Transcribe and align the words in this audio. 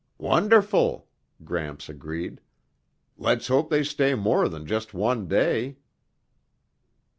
"Wonderful!" 0.17 1.07
Gramps 1.43 1.87
agreed. 1.87 2.41
"Let's 3.19 3.49
hope 3.49 3.69
they 3.69 3.83
stay 3.83 4.15
more 4.15 4.49
than 4.49 4.65
just 4.65 4.95
one 4.95 5.27
day!" 5.27 5.77